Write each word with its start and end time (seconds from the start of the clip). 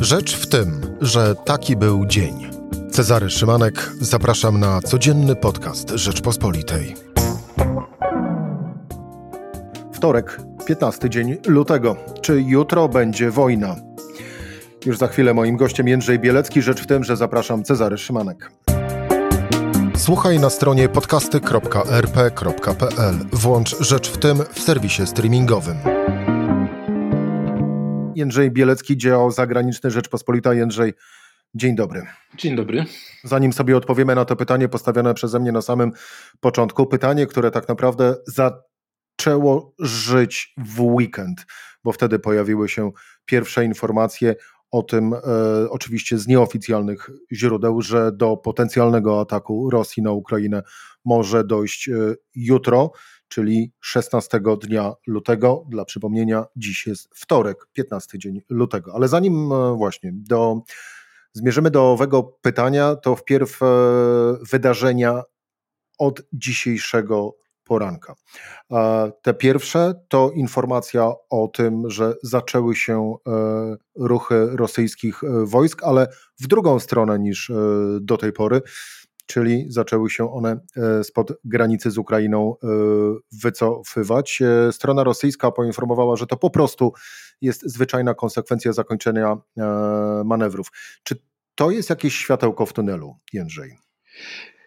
Rzecz 0.00 0.36
w 0.36 0.46
tym, 0.46 0.96
że 1.00 1.34
taki 1.34 1.76
był 1.76 2.06
dzień. 2.06 2.50
Cezary 2.90 3.30
Szymanek, 3.30 3.90
zapraszam 4.00 4.60
na 4.60 4.80
codzienny 4.80 5.36
podcast 5.36 5.90
Rzeczpospolitej. 5.90 6.94
Wtorek, 9.92 10.40
15 10.66 11.10
dzień 11.10 11.36
lutego. 11.46 11.96
Czy 12.22 12.42
jutro 12.42 12.88
będzie 12.88 13.30
wojna? 13.30 13.76
Już 14.86 14.98
za 14.98 15.08
chwilę 15.08 15.34
moim 15.34 15.56
gościem 15.56 15.88
Jędrzej 15.88 16.18
Bielecki. 16.18 16.62
Rzecz 16.62 16.82
w 16.82 16.86
tym, 16.86 17.04
że 17.04 17.16
zapraszam 17.16 17.64
Cezary 17.64 17.98
Szymanek. 17.98 18.50
Słuchaj 19.96 20.38
na 20.38 20.50
stronie 20.50 20.88
podcasty.rp.pl. 20.88 23.14
Włącz 23.32 23.76
Rzecz 23.80 24.10
w 24.10 24.18
tym 24.18 24.38
w 24.52 24.60
serwisie 24.60 25.06
streamingowym. 25.06 25.76
Jędrzej 28.20 28.50
Bielecki, 28.50 28.96
dział 28.96 29.30
zagraniczny 29.30 29.90
Rzeczpospolita. 29.90 30.54
Jędrzej, 30.54 30.92
dzień 31.54 31.76
dobry. 31.76 32.02
Dzień 32.34 32.56
dobry. 32.56 32.84
Zanim 33.24 33.52
sobie 33.52 33.76
odpowiemy 33.76 34.14
na 34.14 34.24
to 34.24 34.36
pytanie 34.36 34.68
postawione 34.68 35.14
przeze 35.14 35.40
mnie 35.40 35.52
na 35.52 35.62
samym 35.62 35.92
początku, 36.40 36.86
pytanie, 36.86 37.26
które 37.26 37.50
tak 37.50 37.68
naprawdę 37.68 38.16
zaczęło 38.26 39.74
żyć 39.78 40.54
w 40.58 40.80
weekend, 40.80 41.46
bo 41.84 41.92
wtedy 41.92 42.18
pojawiły 42.18 42.68
się 42.68 42.90
pierwsze 43.24 43.64
informacje 43.64 44.34
o 44.70 44.82
tym, 44.82 45.14
e, 45.14 45.18
oczywiście 45.70 46.18
z 46.18 46.26
nieoficjalnych 46.26 47.10
źródeł, 47.32 47.82
że 47.82 48.12
do 48.12 48.36
potencjalnego 48.36 49.20
ataku 49.20 49.70
Rosji 49.70 50.02
na 50.02 50.12
Ukrainę 50.12 50.62
może 51.04 51.44
dojść 51.44 51.88
e, 51.88 51.92
jutro 52.34 52.92
czyli 53.30 53.72
16 53.80 54.40
dnia 54.62 54.92
lutego. 55.06 55.64
Dla 55.68 55.84
przypomnienia, 55.84 56.44
dziś 56.56 56.86
jest 56.86 57.08
wtorek, 57.14 57.66
15 57.72 58.18
dzień 58.18 58.40
lutego. 58.48 58.94
Ale 58.94 59.08
zanim 59.08 59.52
e, 59.52 59.76
właśnie 59.76 60.10
do, 60.14 60.60
zmierzymy 61.32 61.70
do 61.70 61.92
owego 61.92 62.22
pytania, 62.22 62.96
to 62.96 63.16
wpierw 63.16 63.62
e, 63.62 63.66
wydarzenia 64.50 65.22
od 65.98 66.22
dzisiejszego 66.32 67.36
poranka. 67.64 68.14
Te 69.22 69.34
pierwsze 69.34 69.94
to 70.08 70.30
informacja 70.30 71.12
o 71.30 71.48
tym, 71.48 71.90
że 71.90 72.14
zaczęły 72.22 72.76
się 72.76 73.14
e, 73.26 73.76
ruchy 73.96 74.48
rosyjskich 74.56 75.20
wojsk, 75.44 75.82
ale 75.84 76.08
w 76.40 76.46
drugą 76.46 76.80
stronę 76.80 77.18
niż 77.18 77.52
do 78.00 78.16
tej 78.16 78.32
pory 78.32 78.62
czyli 79.30 79.64
zaczęły 79.68 80.10
się 80.10 80.32
one 80.32 80.60
e, 80.76 81.04
spod 81.04 81.32
granicy 81.44 81.90
z 81.90 81.98
Ukrainą 81.98 82.54
e, 82.62 82.66
wycofywać. 83.42 84.42
E, 84.42 84.72
strona 84.72 85.04
rosyjska 85.04 85.50
poinformowała, 85.50 86.16
że 86.16 86.26
to 86.26 86.36
po 86.36 86.50
prostu 86.50 86.92
jest 87.40 87.62
zwyczajna 87.62 88.14
konsekwencja 88.14 88.72
zakończenia 88.72 89.36
manewrów. 90.24 90.68
Czy 91.02 91.14
to 91.54 91.70
jest 91.70 91.90
jakieś 91.90 92.16
światełko 92.16 92.66
w 92.66 92.72
tunelu, 92.72 93.16
Jędrzej? 93.32 93.76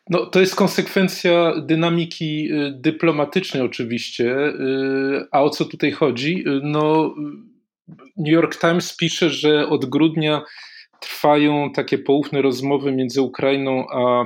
No, 0.09 0.25
to 0.25 0.39
jest 0.39 0.55
konsekwencja 0.55 1.53
dynamiki 1.61 2.49
dyplomatycznej, 2.71 3.63
oczywiście. 3.63 4.53
A 5.31 5.43
o 5.43 5.49
co 5.49 5.65
tutaj 5.65 5.91
chodzi? 5.91 6.43
No, 6.63 7.15
New 8.17 8.33
York 8.33 8.59
Times 8.59 8.95
pisze, 8.97 9.29
że 9.29 9.67
od 9.67 9.85
grudnia 9.85 10.41
trwają 10.99 11.71
takie 11.71 11.97
poufne 11.97 12.41
rozmowy 12.41 12.91
między 12.91 13.21
Ukrainą 13.21 13.85
a 13.89 14.25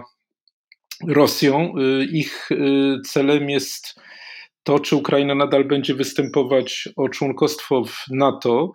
Rosją. 1.08 1.73
Y, 1.78 2.06
ich 2.06 2.52
y, 2.52 3.02
celem 3.06 3.50
jest 3.50 4.00
to, 4.64 4.80
czy 4.80 4.95
Ukraina 4.95 5.36
nadal 5.36 5.66
będzie 5.66 5.94
występować 5.95 6.89
o 6.95 7.09
członkostwo 7.09 7.84
w 7.86 8.06
NATO. 8.12 8.72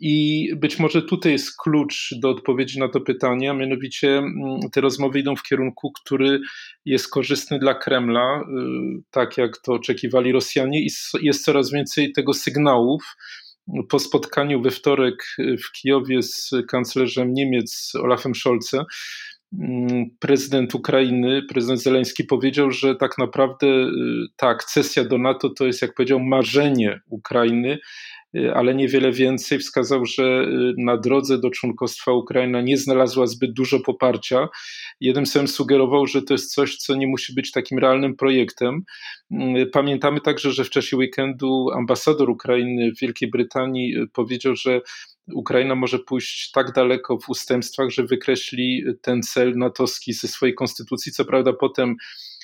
I 0.00 0.48
być 0.56 0.78
może 0.78 1.02
tutaj 1.02 1.32
jest 1.32 1.56
klucz 1.56 2.14
do 2.18 2.30
odpowiedzi 2.30 2.78
na 2.78 2.88
to 2.88 3.00
pytanie, 3.00 3.50
a 3.50 3.54
mianowicie 3.54 4.18
mm, 4.18 4.60
te 4.72 4.80
rozmowy 4.80 5.18
idą 5.18 5.36
w 5.36 5.42
kierunku, 5.42 5.92
który 5.92 6.40
jest 6.84 7.10
korzystny 7.10 7.58
dla 7.58 7.74
Kremla, 7.74 8.40
y, 8.40 8.42
tak 9.10 9.38
jak 9.38 9.58
to 9.58 9.72
oczekiwali 9.72 10.32
Rosjanie, 10.32 10.80
i 10.80 10.88
jest 11.22 11.44
coraz 11.44 11.72
więcej 11.72 12.12
tego 12.12 12.34
sygnałów. 12.34 13.02
Po 13.88 13.98
spotkaniu 13.98 14.62
we 14.62 14.70
wtorek 14.70 15.14
w 15.38 15.72
Kijowie 15.72 16.22
z 16.22 16.50
kanclerzem 16.68 17.32
Niemiec 17.32 17.92
Olafem 17.94 18.34
Scholzem, 18.34 18.84
prezydent 20.18 20.74
Ukrainy, 20.74 21.42
prezydent 21.48 21.82
Zeleński 21.82 22.24
powiedział, 22.24 22.70
że 22.70 22.94
tak 22.94 23.18
naprawdę 23.18 23.66
y, 23.66 23.90
ta 24.36 24.48
akcesja 24.48 25.04
do 25.04 25.18
NATO 25.18 25.50
to 25.50 25.66
jest, 25.66 25.82
jak 25.82 25.94
powiedział, 25.94 26.20
marzenie 26.20 27.00
Ukrainy, 27.08 27.78
y, 28.36 28.54
ale 28.54 28.74
niewiele 28.74 29.12
więcej. 29.12 29.58
Wskazał, 29.58 30.06
że 30.06 30.22
y, 30.22 30.74
na 30.78 30.96
drodze 30.96 31.38
do 31.38 31.50
członkostwa 31.50 32.12
Ukraina 32.12 32.60
nie 32.60 32.76
znalazła 32.76 33.26
zbyt 33.26 33.52
dużo 33.52 33.80
poparcia. 33.80 34.48
Jednym 35.00 35.26
słowem 35.26 35.48
sugerował, 35.48 36.06
że 36.06 36.22
to 36.22 36.34
jest 36.34 36.54
coś, 36.54 36.76
co 36.76 36.94
nie 36.94 37.06
musi 37.06 37.34
być 37.34 37.52
takim 37.52 37.78
realnym 37.78 38.16
projektem. 38.16 38.82
Mm, 39.30 39.70
pamiętamy 39.70 40.20
także, 40.20 40.52
że 40.52 40.64
w 40.64 40.70
czasie 40.70 40.96
weekendu 40.96 41.66
ambasador 41.74 42.30
Ukrainy 42.30 42.92
w 42.96 43.00
Wielkiej 43.00 43.30
Brytanii 43.30 43.94
powiedział, 44.12 44.56
że 44.56 44.80
Ukraina 45.32 45.74
może 45.74 45.98
pójść 45.98 46.50
tak 46.50 46.72
daleko 46.72 47.18
w 47.18 47.28
ustępstwach, 47.28 47.90
że 47.90 48.02
wykreśli 48.02 48.84
ten 49.02 49.22
cel 49.22 49.56
natowski 49.56 50.12
ze 50.12 50.28
swojej 50.28 50.54
konstytucji. 50.54 51.12
Co 51.12 51.24
prawda 51.24 51.52
potem 51.52 51.96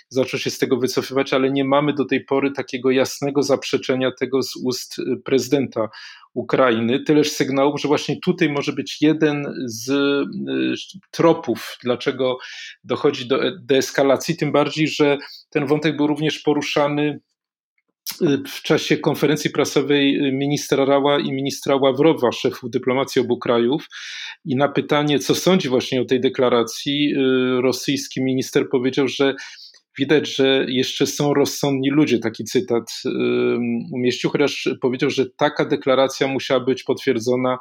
zaczął 0.08 0.40
się 0.40 0.50
z 0.50 0.58
tego 0.58 0.76
wycofywać, 0.76 1.32
ale 1.32 1.50
nie 1.50 1.64
mamy 1.64 1.92
do 1.94 2.04
tej 2.04 2.24
pory 2.24 2.50
takiego 2.52 2.90
jasnego 2.90 3.42
zaprzeczenia 3.42 4.10
tego 4.20 4.42
z 4.42 4.56
ust 4.56 4.96
prezydenta 5.24 5.88
Ukrainy. 6.34 7.02
Tyleż 7.04 7.32
sygnałów, 7.32 7.80
że 7.80 7.88
właśnie 7.88 8.20
tutaj 8.24 8.48
może 8.48 8.72
być 8.72 9.02
jeden 9.02 9.54
z 9.64 9.90
y, 9.90 11.00
tropów, 11.10 11.78
dlaczego 11.82 12.38
dochodzi 12.84 13.28
do 13.28 13.40
deeskalacji, 13.60 14.36
tym 14.36 14.52
bardziej, 14.52 14.88
że 14.88 15.18
ten 15.50 15.66
wątek 15.66 15.96
był 15.96 16.06
również 16.06 16.38
poruszany 16.38 17.20
w 18.48 18.62
czasie 18.62 18.96
konferencji 18.96 19.50
prasowej 19.50 20.32
ministra 20.32 20.84
Rała 20.84 21.20
i 21.20 21.32
ministra 21.32 21.76
Ławrowa, 21.76 22.32
szefów 22.32 22.70
dyplomacji 22.70 23.20
obu 23.20 23.38
krajów. 23.38 23.86
I 24.44 24.56
na 24.56 24.68
pytanie, 24.68 25.18
co 25.18 25.34
sądzi 25.34 25.68
właśnie 25.68 26.00
o 26.00 26.04
tej 26.04 26.20
deklaracji, 26.20 27.14
y, 27.14 27.60
rosyjski 27.60 28.22
minister 28.22 28.68
powiedział, 28.68 29.08
że 29.08 29.34
widać, 29.98 30.36
że 30.36 30.66
jeszcze 30.68 31.06
są 31.06 31.34
rozsądni 31.34 31.90
ludzie, 31.90 32.18
taki 32.18 32.44
cytat 32.44 33.02
y, 33.06 33.10
umieścił, 33.92 34.30
chociaż 34.30 34.68
powiedział, 34.80 35.10
że 35.10 35.26
taka 35.36 35.64
deklaracja 35.64 36.28
musiała 36.28 36.60
być 36.60 36.82
potwierdzona 36.82 37.58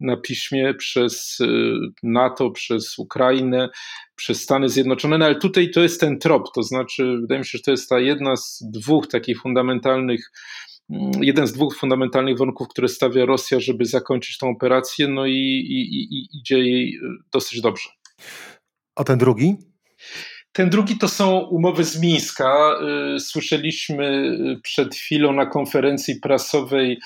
na 0.00 0.16
piśmie 0.16 0.74
przez 0.74 1.40
y, 1.40 1.72
NATO, 2.02 2.50
przez 2.50 2.98
Ukrainę, 2.98 3.68
przez 4.16 4.42
Stany 4.42 4.68
Zjednoczone, 4.68 5.18
no 5.18 5.24
ale 5.24 5.34
tutaj 5.34 5.70
to 5.70 5.80
jest 5.80 6.00
ten 6.00 6.18
trop, 6.18 6.54
to 6.54 6.62
znaczy 6.62 7.18
wydaje 7.20 7.38
mi 7.38 7.46
się, 7.46 7.58
że 7.58 7.64
to 7.64 7.70
jest 7.70 7.88
ta 7.88 8.00
jedna 8.00 8.36
z 8.36 8.64
dwóch 8.70 9.06
takich 9.06 9.40
fundamentalnych 9.40 10.32
mm, 10.90 11.10
jeden 11.20 11.46
z 11.46 11.52
dwóch 11.52 11.76
fundamentalnych 11.76 12.38
warunków, 12.38 12.68
które 12.68 12.88
stawia 12.88 13.26
Rosja, 13.26 13.60
żeby 13.60 13.84
zakończyć 13.84 14.38
tę 14.38 14.46
operację, 14.46 15.08
no 15.08 15.26
i, 15.26 15.32
i, 15.68 16.14
i 16.14 16.28
idzie 16.38 16.58
jej 16.58 16.96
y, 16.96 17.00
dosyć 17.32 17.60
dobrze. 17.60 17.88
A 18.96 19.04
ten 19.04 19.18
drugi? 19.18 19.56
Ten 20.52 20.70
drugi 20.70 20.98
to 20.98 21.08
są 21.08 21.38
umowy 21.38 21.84
z 21.84 22.00
Mińska. 22.00 22.78
Y, 23.16 23.20
słyszeliśmy 23.20 24.38
przed 24.62 24.94
chwilą 24.94 25.32
na 25.32 25.46
konferencji 25.46 26.20
prasowej 26.20 26.98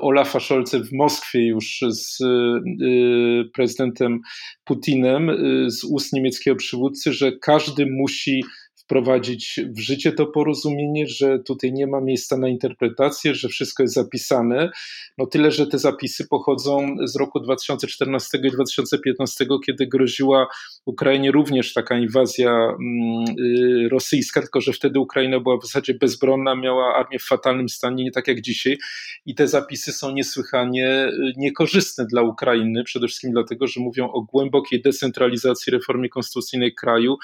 Olafa 0.00 0.40
Scholze 0.40 0.80
w 0.80 0.92
Moskwie 0.92 1.46
już 1.46 1.80
z 1.88 2.20
y, 2.20 3.50
prezydentem 3.54 4.20
Putinem 4.64 5.30
y, 5.30 5.70
z 5.70 5.84
ust 5.84 6.12
niemieckiego 6.12 6.56
przywódcy, 6.56 7.12
że 7.12 7.32
każdy 7.32 7.86
musi 7.86 8.42
wprowadzić 8.84 9.60
w 9.76 9.80
życie 9.80 10.12
to 10.12 10.26
porozumienie, 10.26 11.06
że 11.06 11.38
tutaj 11.38 11.72
nie 11.72 11.86
ma 11.86 12.00
miejsca 12.00 12.36
na 12.36 12.48
interpretację, 12.48 13.34
że 13.34 13.48
wszystko 13.48 13.82
jest 13.82 13.94
zapisane. 13.94 14.70
No 15.18 15.26
tyle, 15.26 15.50
że 15.50 15.66
te 15.66 15.78
zapisy 15.78 16.28
pochodzą 16.28 16.96
z 17.04 17.16
roku 17.16 17.40
2014 17.40 18.38
i 18.44 18.50
2015, 18.50 19.46
kiedy 19.66 19.86
groziła 19.86 20.46
Ukrainie 20.84 21.30
również 21.30 21.72
taka 21.72 21.98
inwazja 21.98 22.50
mm, 22.50 23.24
y, 23.38 23.88
rosyjska, 23.88 24.40
tylko 24.40 24.60
że 24.60 24.72
wtedy 24.72 25.00
Ukraina 25.00 25.40
była 25.40 25.56
w 25.56 25.62
zasadzie 25.62 25.94
bezbronna, 25.94 26.54
miała 26.54 26.94
armię 26.94 27.18
w 27.18 27.24
fatalnym 27.24 27.68
stanie, 27.68 28.04
nie 28.04 28.10
tak 28.10 28.28
jak 28.28 28.40
dzisiaj. 28.40 28.78
I 29.26 29.34
te 29.34 29.48
zapisy 29.48 29.92
są 29.92 30.12
niesłychanie 30.12 31.06
y, 31.06 31.32
niekorzystne 31.36 32.06
dla 32.06 32.22
Ukrainy, 32.22 32.84
przede 32.84 33.06
wszystkim 33.06 33.32
dlatego, 33.32 33.66
że 33.66 33.80
mówią 33.80 34.08
o 34.08 34.22
głębokiej 34.22 34.82
decentralizacji 34.82 35.70
reformie 35.72 36.08
konstytucyjnej 36.08 36.74
kraju 36.74 37.16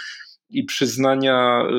i 0.50 0.64
przyznania 0.64 1.62
y, 1.62 1.75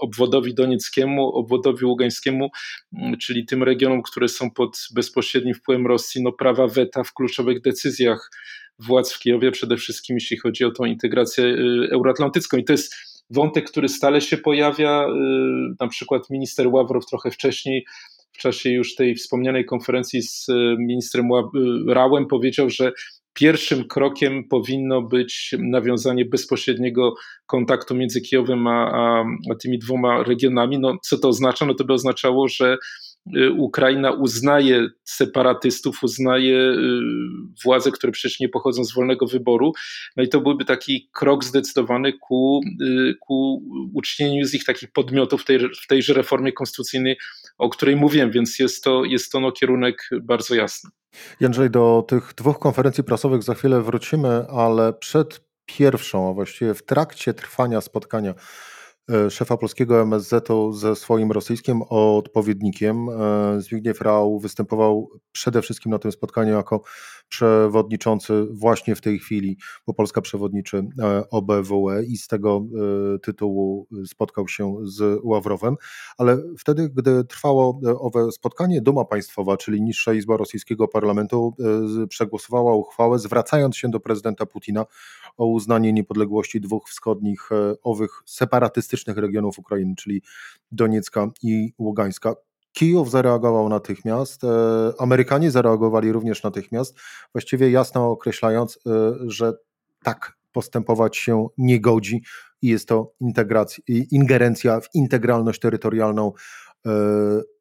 obwodowi 0.00 0.54
donieckiemu, 0.54 1.28
obwodowi 1.28 1.84
ługańskiemu, 1.84 2.50
mm, 2.92 3.18
czyli 3.18 3.46
tym 3.46 3.62
regionom, 3.62 4.02
które 4.02 4.28
są 4.28 4.50
pod 4.50 4.88
bezpośrednim 4.94 5.54
wpływem 5.54 5.86
Rosji, 5.86 6.22
no 6.22 6.32
prawa 6.32 6.66
weta 6.66 7.04
w 7.04 7.14
kluczowych 7.14 7.60
decyzjach 7.60 8.30
władz 8.78 9.12
w 9.12 9.18
Kijowie, 9.18 9.50
przede 9.50 9.76
wszystkim 9.76 10.16
jeśli 10.16 10.36
chodzi 10.36 10.64
o 10.64 10.70
tą 10.70 10.84
integrację 10.84 11.44
y, 11.44 11.88
euroatlantycką. 11.92 12.56
I 12.56 12.64
to 12.64 12.72
jest 12.72 12.94
wątek, 13.30 13.70
który 13.70 13.88
stale 13.88 14.20
się 14.20 14.36
pojawia. 14.36 15.06
Y, 15.06 15.74
na 15.80 15.88
przykład 15.88 16.30
minister 16.30 16.68
Ławrow 16.68 17.06
trochę 17.06 17.30
wcześniej, 17.30 17.84
w 18.32 18.38
czasie 18.40 18.70
już 18.70 18.94
tej 18.94 19.14
wspomnianej 19.14 19.64
konferencji 19.64 20.22
z 20.22 20.46
ministrem 20.78 21.28
Rałem 21.88 22.26
powiedział, 22.26 22.70
że 22.70 22.92
pierwszym 23.38 23.84
krokiem 23.84 24.44
powinno 24.48 25.02
być 25.02 25.54
nawiązanie 25.58 26.24
bezpośredniego 26.24 27.14
kontaktu 27.46 27.94
między 27.94 28.20
Kijowem 28.20 28.66
a, 28.66 28.90
a, 28.92 29.24
a 29.52 29.54
tymi 29.54 29.78
dwoma 29.78 30.22
regionami. 30.22 30.78
No, 30.78 30.98
co 31.02 31.18
to 31.18 31.28
oznacza? 31.28 31.66
No 31.66 31.74
to 31.74 31.84
by 31.84 31.92
oznaczało, 31.92 32.48
że 32.48 32.78
Y, 33.36 33.52
Ukraina 33.52 34.12
uznaje 34.12 34.88
separatystów, 35.04 36.02
uznaje 36.02 36.56
y, 36.56 37.00
władze, 37.64 37.92
które 37.92 38.12
przecież 38.12 38.40
nie 38.40 38.48
pochodzą 38.48 38.84
z 38.84 38.94
wolnego 38.94 39.26
wyboru. 39.26 39.72
No 40.16 40.22
i 40.22 40.28
to 40.28 40.40
byłby 40.40 40.64
taki 40.64 41.08
krok 41.12 41.44
zdecydowany 41.44 42.12
ku, 42.12 42.60
y, 42.82 43.14
ku 43.20 43.62
ucznieniu 43.94 44.44
z 44.44 44.54
ich 44.54 44.64
takich 44.64 44.92
podmiotów 44.92 45.42
w, 45.42 45.44
tej, 45.44 45.58
w 45.58 45.86
tejże 45.88 46.14
reformie 46.14 46.52
konstytucyjnej, 46.52 47.16
o 47.58 47.68
której 47.68 47.96
mówiłem, 47.96 48.30
więc 48.30 48.58
jest 48.58 48.84
to, 48.84 49.04
jest 49.04 49.32
to 49.32 49.40
no, 49.40 49.52
kierunek 49.52 50.08
bardzo 50.22 50.54
jasny. 50.54 50.90
Jędrzej, 51.40 51.70
do 51.70 52.04
tych 52.08 52.34
dwóch 52.36 52.58
konferencji 52.58 53.04
prasowych 53.04 53.42
za 53.42 53.54
chwilę 53.54 53.82
wrócimy, 53.82 54.46
ale 54.48 54.92
przed 54.92 55.40
pierwszą, 55.66 56.30
a 56.30 56.32
właściwie 56.32 56.74
w 56.74 56.84
trakcie 56.84 57.34
trwania 57.34 57.80
spotkania 57.80 58.34
E, 59.10 59.30
szefa 59.30 59.56
polskiego 59.56 60.02
MSZ-u 60.02 60.72
ze 60.72 60.96
swoim 60.96 61.32
rosyjskim 61.32 61.82
odpowiednikiem. 61.88 63.08
E, 63.08 63.60
Zbigniew 63.60 64.00
Rau 64.00 64.38
występował 64.38 65.10
przede 65.32 65.62
wszystkim 65.62 65.92
na 65.92 65.98
tym 65.98 66.12
spotkaniu 66.12 66.52
jako 66.54 66.82
przewodniczący 67.28 68.46
właśnie 68.50 68.94
w 68.94 69.00
tej 69.00 69.18
chwili, 69.18 69.56
bo 69.86 69.94
Polska 69.94 70.20
przewodniczy 70.20 70.82
e, 70.98 71.30
OBWE 71.30 72.04
i 72.04 72.16
z 72.16 72.26
tego 72.26 72.64
tytułu 73.22 73.86
spotkał 74.06 74.48
się 74.48 74.76
z 74.82 75.20
Ławrowem, 75.24 75.76
ale 76.18 76.42
wtedy, 76.58 76.88
gdy 76.94 77.24
trwało 77.24 77.80
owe 78.00 78.32
spotkanie, 78.32 78.80
Duma 78.80 79.04
Państwowa, 79.04 79.56
czyli 79.56 79.82
niższa 79.82 80.12
izba 80.12 80.36
rosyjskiego 80.36 80.88
parlamentu, 80.88 81.54
przegłosowała 82.08 82.74
uchwałę 82.74 83.18
zwracając 83.18 83.76
się 83.76 83.88
do 83.88 84.00
prezydenta 84.00 84.46
Putina 84.46 84.84
o 85.36 85.46
uznanie 85.46 85.92
niepodległości 85.92 86.60
dwóch 86.60 86.88
wschodnich 86.88 87.48
owych 87.82 88.22
separatystycznych 88.26 89.16
regionów 89.16 89.58
Ukrainy, 89.58 89.94
czyli 89.96 90.22
Doniecka 90.72 91.28
i 91.42 91.72
Ługańska. 91.78 92.34
Kijów 92.78 93.10
zareagował 93.10 93.68
natychmiast, 93.68 94.44
e, 94.44 94.48
Amerykanie 94.98 95.50
zareagowali 95.50 96.12
również 96.12 96.42
natychmiast, 96.42 96.98
właściwie 97.34 97.70
jasno 97.70 98.10
określając, 98.10 98.78
e, 98.86 99.14
że 99.26 99.52
tak 100.04 100.38
postępować 100.52 101.16
się 101.16 101.46
nie 101.56 101.80
godzi 101.80 102.22
i 102.62 102.68
jest 102.68 102.88
to 102.88 103.12
ingerencja 104.10 104.80
w 104.80 104.94
integralność 104.94 105.60
terytorialną 105.60 106.32
e, 106.86 106.90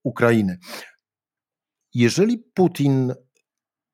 Ukrainy. 0.04 0.58
Jeżeli 1.94 2.38
Putin 2.54 3.14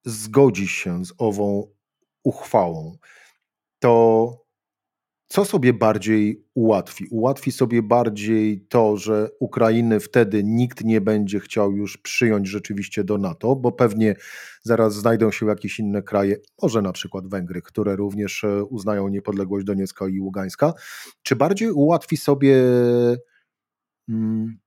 zgodzi 0.06 0.68
się 0.68 1.06
z 1.06 1.14
ową 1.18 1.72
uchwałą, 2.24 2.98
to 3.80 4.43
co 5.34 5.46
sobie 5.46 5.74
bardziej 5.74 6.46
ułatwi? 6.54 7.08
Ułatwi 7.12 7.52
sobie 7.52 7.84
bardziej 7.84 8.66
to, 8.70 8.98
że 8.98 9.30
Ukrainy 9.40 10.00
wtedy 10.00 10.44
nikt 10.44 10.84
nie 10.84 11.02
będzie 11.02 11.40
chciał 11.40 11.72
już 11.72 11.98
przyjąć 11.98 12.48
rzeczywiście 12.48 13.04
do 13.04 13.18
NATO, 13.18 13.56
bo 13.56 13.72
pewnie 13.72 14.16
zaraz 14.62 14.96
znajdą 14.96 15.32
się 15.32 15.46
jakieś 15.46 15.80
inne 15.80 16.02
kraje, 16.02 16.36
może 16.62 16.82
na 16.82 16.92
przykład 16.92 17.28
Węgry, 17.28 17.62
które 17.62 17.96
również 17.96 18.44
e, 18.44 18.64
uznają 18.64 19.08
niepodległość 19.08 19.66
Doniecka 19.66 20.08
i 20.08 20.20
Ługańska. 20.20 20.74
Czy 21.24 21.36
bardziej 21.36 21.72
ułatwi 21.72 22.18
sobie 22.18 22.64
um, 24.08 24.58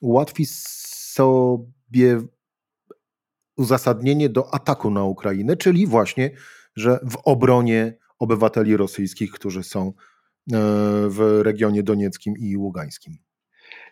ułatwi 0.00 0.46
sobie 0.46 2.22
uzasadnienie 3.56 4.28
do 4.28 4.54
ataku 4.54 4.90
na 4.90 5.04
Ukrainę, 5.04 5.56
czyli 5.56 5.86
właśnie, 5.86 6.30
że 6.76 6.98
w 7.10 7.16
obronie 7.24 7.98
obywateli 8.18 8.76
rosyjskich, 8.76 9.30
którzy 9.30 9.62
są 9.62 9.86
e, 9.88 9.92
w 11.08 11.40
regionie 11.42 11.82
donieckim 11.82 12.34
i 12.38 12.56
ługańskim. 12.56 13.18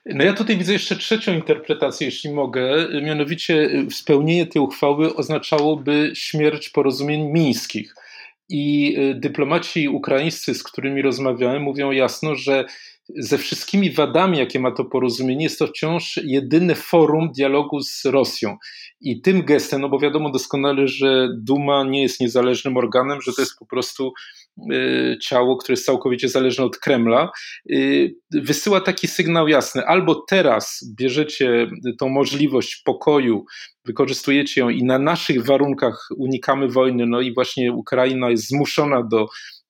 No 0.06 0.25
ja 0.25 0.32
tutaj 0.32 0.58
widzę 0.58 0.73
jeszcze 0.73 0.96
trzecią 0.96 1.34
interpretację, 1.34 2.06
jeśli 2.06 2.32
mogę. 2.32 2.88
Mianowicie 3.02 3.70
spełnienie 3.90 4.46
tej 4.46 4.62
uchwały 4.62 5.14
oznaczałoby 5.14 6.11
śmierć 6.14 6.69
porozumień 6.70 7.32
mińskich. 7.32 7.94
I 8.49 8.96
e, 8.99 9.14
dyplomaci 9.14 9.88
ukraińscy, 9.88 10.55
z 10.55 10.62
którymi 10.62 11.02
rozmawiałem, 11.02 11.62
mówią 11.62 11.90
jasno, 11.90 12.34
że 12.34 12.64
ze 13.08 13.38
wszystkimi 13.38 13.91
wadami, 13.91 14.38
jakie 14.38 14.61
ma 14.61 14.70
to 14.70 14.85
porozumienie, 14.85 15.44
jest 15.44 15.58
to 15.58 15.67
wciąż 15.67 16.20
jedyne 16.25 16.75
forum 16.75 17.32
dialogu 17.37 17.81
z 17.81 18.05
Rosją. 18.05 18.56
I 19.00 19.20
tym 19.20 19.43
gestem, 19.43 19.81
no 19.81 19.88
bo 19.88 19.99
wiadomo 19.99 20.31
doskonale, 20.31 20.88
że 20.88 21.29
Duma 21.38 21.85
nie 21.85 22.03
jest 22.03 22.20
niezależnym 22.20 22.76
organem, 22.76 23.23
że 23.23 23.32
to 23.32 23.43
jest 23.43 23.58
po 23.58 23.67
prostu 23.67 24.12
y, 24.73 25.19
ciało, 25.23 25.56
które 25.56 25.73
jest 25.73 25.87
całkowicie 25.87 26.29
zależne 26.29 26.64
od 26.64 26.79
Kremla, 26.79 27.31
y, 27.70 28.14
wysyła 28.31 28.81
taki 28.81 29.08
sygnał 29.08 29.49
jasny: 29.49 29.87
albo 29.87 30.14
teraz 30.14 30.93
bierzecie 30.97 31.70
tą 31.99 32.08
możliwość 32.08 32.82
pokoju, 32.85 33.44
wykorzystujecie 33.85 34.61
ją 34.61 34.69
i 34.69 34.85
na 34.85 34.99
naszych 34.99 35.44
warunkach 35.44 36.08
unikamy 36.17 36.69
wojny, 36.69 37.06
no 37.06 37.20
i 37.20 37.35
właśnie 37.35 37.73
Ukraina 37.73 38.31
jest 38.31 38.49
zmuszona 38.49 39.03
do 39.03 39.26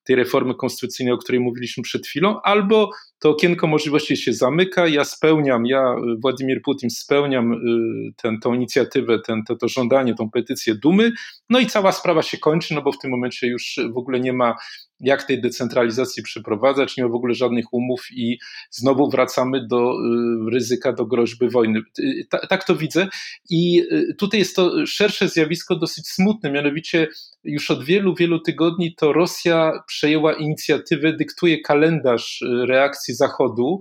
tej 0.07 0.17
reformy 0.17 0.55
konstytucyjnej, 0.55 1.15
o 1.15 1.19
której 1.19 1.41
mówiliśmy 1.41 1.83
przed 1.83 2.07
chwilą, 2.07 2.41
albo 2.43 2.91
to 3.19 3.31
okienko 3.31 3.67
możliwości 3.67 4.17
się 4.17 4.33
zamyka, 4.33 4.87
ja 4.87 5.05
spełniam, 5.05 5.67
ja, 5.67 5.97
Władimir 6.19 6.63
Putin, 6.63 6.91
spełniam 6.91 7.53
y, 7.53 8.39
tę 8.43 8.55
inicjatywę, 8.55 9.19
ten, 9.27 9.45
to, 9.45 9.57
to 9.57 9.69
żądanie, 9.69 10.15
tą 10.15 10.31
petycję 10.31 10.75
dumy, 10.75 11.13
no 11.51 11.59
i 11.59 11.67
cała 11.67 11.93
sprawa 11.93 12.23
się 12.23 12.39
kończy, 12.39 12.75
no 12.75 12.83
bo 12.83 12.93
w 12.93 12.99
tym 12.99 13.11
momencie 13.11 13.47
już 13.47 13.81
w 13.95 13.99
ogóle 13.99 14.21
nie 14.21 14.33
ma 14.33 14.55
jak 15.01 15.25
tej 15.25 15.41
decentralizacji 15.41 16.23
przeprowadzać, 16.23 16.97
nie 16.97 17.05
ma 17.05 17.11
w 17.11 17.15
ogóle 17.15 17.35
żadnych 17.35 17.73
umów 17.73 18.07
i 18.11 18.39
znowu 18.71 19.11
wracamy 19.11 19.67
do 19.67 19.93
y, 19.93 20.51
ryzyka, 20.51 20.93
do 20.93 21.07
groźby 21.07 21.49
wojny. 21.49 21.81
Y, 21.99 22.27
tak 22.49 22.65
to 22.65 22.77
widzę 22.77 23.09
i 23.51 23.83
tutaj 24.19 24.41
jest 24.41 24.57
to 24.57 24.87
szersze 24.87 25.29
zjawisko 25.29 25.77
dosyć 25.77 26.09
smutne, 26.09 26.51
mianowicie 26.51 27.09
już 27.45 27.71
od 27.71 27.85
wielu, 27.85 28.15
wielu 28.15 28.41
tygodni 28.41 28.95
to 28.95 29.13
Rosja 29.13 29.73
przejęła 29.87 30.35
inicjatywę, 30.35 31.13
dyktuje 31.13 31.61
kalendarz 31.61 32.45
reakcji 32.69 33.15
Zachodu. 33.15 33.81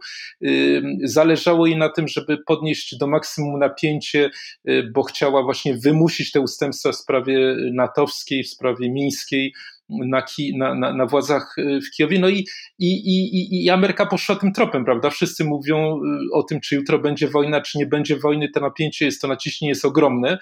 Zależało 1.04 1.68
jej 1.68 1.78
na 1.78 1.90
tym, 1.90 2.08
żeby 2.08 2.38
podnieść 2.38 2.98
do 2.98 3.08
maksimum 3.08 3.60
napięcie, 3.60 4.30
y, 4.70 4.92
bo 4.94 5.04
chciała 5.04 5.44
właśnie 5.44 5.78
wymusić 5.78 6.32
te 6.32 6.42
ustępstwa 6.42 6.92
w 6.92 6.96
sprawie 6.96 7.56
natowskiej, 7.74 8.44
w 8.44 8.50
sprawie 8.50 8.92
mińskiej 8.92 9.54
na, 9.90 10.22
ki, 10.22 10.58
na, 10.58 10.76
na, 10.76 10.94
na, 10.94 11.06
władzach 11.06 11.58
y, 11.58 11.80
w 11.82 11.92
Kijowie. 11.92 12.20
No 12.20 12.30
i, 12.30 12.46
i, 12.80 12.90
i, 12.90 13.66
i 13.66 13.70
Ameryka 13.70 14.06
poszła 14.06 14.36
tym 14.36 14.54
tropem, 14.54 14.86
prawda? 14.86 15.10
Wszyscy 15.10 15.44
mówią 15.44 15.98
y, 15.98 16.34
o 16.34 16.44
tym, 16.44 16.62
czy 16.62 16.76
jutro 16.76 17.00
będzie 17.00 17.28
wojna, 17.28 17.62
czy 17.62 17.78
nie 17.78 17.86
będzie 17.86 18.18
wojny. 18.18 18.50
To 18.50 18.60
napięcie 18.60 19.06
jest, 19.06 19.22
to 19.22 19.28
naciśnienie 19.28 19.70
jest 19.70 19.86
ogromne. 19.86 20.38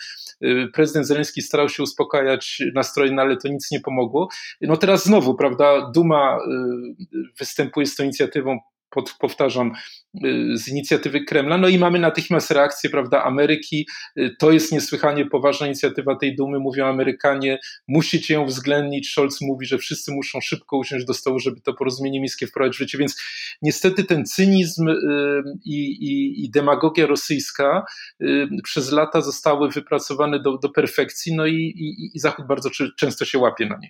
Prezydent 0.74 1.08
Zeleński 1.08 1.42
starał 1.42 1.70
się 1.70 1.84
uspokajać 1.84 2.64
nastroje, 2.74 3.12
no 3.12 3.22
ale 3.22 3.38
to 3.38 3.48
nic 3.48 3.72
nie 3.72 3.80
pomogło. 3.80 4.30
No 4.62 4.78
teraz 4.78 5.06
znowu, 5.06 5.36
prawda, 5.36 5.92
Duma 5.96 6.40
występuje 7.40 7.88
z 7.88 7.96
tą 7.96 8.04
inicjatywą 8.04 8.60
pod, 8.94 9.14
powtarzam, 9.20 9.72
y, 10.26 10.58
z 10.58 10.68
inicjatywy 10.68 11.24
Kremla. 11.24 11.58
No 11.58 11.68
i 11.68 11.78
mamy 11.78 12.00
natychmiast 12.00 12.52
reakcję, 12.52 12.90
prawda, 12.90 13.24
Ameryki. 13.24 13.88
Y, 14.20 14.36
to 14.40 14.52
jest 14.52 14.72
niesłychanie 14.72 15.26
poważna 15.26 15.68
inicjatywa 15.68 16.16
tej 16.16 16.36
dumy, 16.36 16.60
mówią 16.60 16.86
Amerykanie, 16.86 17.60
musicie 17.88 18.34
ją 18.34 18.44
uwzględnić. 18.44 19.10
Scholz 19.12 19.42
mówi, 19.42 19.66
że 19.66 19.78
wszyscy 19.78 20.12
muszą 20.12 20.42
szybko 20.42 20.78
usiąść 20.78 21.06
do 21.06 21.14
stołu, 21.14 21.40
żeby 21.40 21.62
to 21.62 21.74
porozumienie 21.74 22.20
miejskie 22.20 22.48
wprowadzić 22.48 22.76
w 22.76 22.80
życie. 22.80 22.98
Więc 22.98 23.22
niestety 23.62 24.04
ten 24.04 24.26
cynizm 24.26 24.88
y, 24.88 24.96
i, 25.66 25.80
i, 25.86 26.46
i 26.46 26.50
demagogia 26.52 27.08
rosyjska 27.08 27.86
przez 28.64 28.92
lata 28.92 29.22
zostały 29.22 29.70
wypracowane 29.70 30.40
do, 30.40 30.58
do 30.58 30.70
perfekcji, 30.70 31.36
no 31.36 31.46
i, 31.46 31.56
i, 31.56 32.12
i 32.14 32.20
Zachód 32.20 32.48
bardzo 32.48 32.70
często 32.98 33.26
się 33.26 33.38
łapie 33.38 33.66
na 33.66 33.78
nie. 33.78 33.88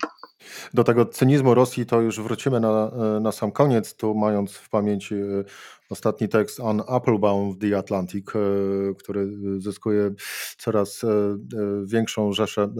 Do 0.74 0.84
tego 0.84 1.06
cynizmu 1.06 1.54
Rosji 1.54 1.86
to 1.86 2.02
już 2.02 2.22
wrócimy 2.22 2.60
na, 2.60 2.92
na 3.22 3.32
sam 3.32 3.52
koniec, 3.52 3.96
tu 3.96 4.16
mając 4.16 4.54
w 4.54 4.70
pamięci 4.70 5.16
e, 5.16 5.44
ostatni 5.90 6.30
tekst 6.30 6.60
on 6.60 6.82
Applebaum 6.88 7.54
w 7.54 7.58
The 7.58 7.78
Atlantic, 7.78 8.26
e, 8.36 8.40
który 9.00 9.28
zyskuje 9.58 10.12
coraz 10.58 11.04
e, 11.04 11.08
większą 11.86 12.34
rzeszę 12.34 12.74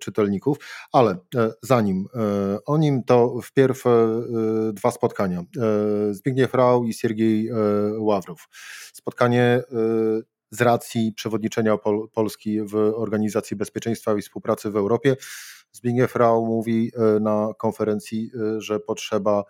czytelników, 0.00 0.58
ale 0.92 1.16
zanim 1.62 2.06
o 2.66 2.78
nim 2.78 3.04
to 3.04 3.40
wpierw 3.42 3.84
dwa 4.72 4.90
spotkania. 4.90 5.42
Zbigniew 6.10 6.54
Rau 6.54 6.84
i 6.84 6.94
Siergiej 6.94 7.50
Ławrow. 7.98 8.46
Spotkanie 8.92 9.62
z 10.50 10.60
racji 10.60 11.12
przewodniczenia 11.12 11.76
Pol 11.76 12.08
Polski 12.12 12.60
w 12.62 12.74
Organizacji 12.76 13.56
Bezpieczeństwa 13.56 14.14
i 14.14 14.22
Współpracy 14.22 14.70
w 14.70 14.76
Europie 14.76 15.16
Zbigniew 15.74 16.16
Rau 16.16 16.46
mówi 16.46 16.90
e, 16.96 17.20
na 17.20 17.48
konferencji, 17.58 18.30
e, 18.34 18.60
że 18.60 18.80
potrzeba 18.80 19.44